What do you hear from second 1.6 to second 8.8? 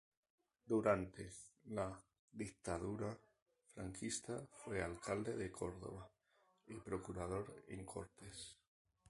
la Dictadura franquista fue alcalde de Córdoba y procurador en Cortes.